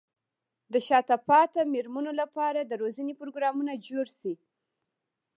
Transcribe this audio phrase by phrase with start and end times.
[0.73, 4.33] د شاته پاتې مېرمنو لپاره د روزنې پروګرامونه جوړ شي.